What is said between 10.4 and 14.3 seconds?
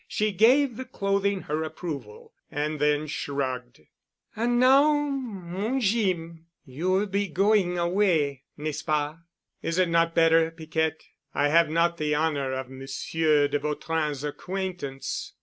Piquette? I have not the honor of Monsieur de Vautrin's